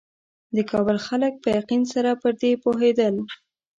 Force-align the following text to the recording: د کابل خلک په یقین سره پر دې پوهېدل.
د 0.55 0.57
کابل 0.71 0.97
خلک 1.07 1.33
په 1.43 1.49
یقین 1.57 1.81
سره 1.93 2.11
پر 2.21 2.33
دې 2.41 2.51
پوهېدل. 2.63 3.15